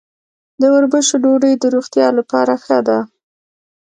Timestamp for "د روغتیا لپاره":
1.59-2.53